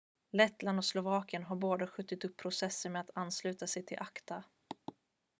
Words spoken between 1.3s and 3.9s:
har båda skjutit upp processen med att ansluta sig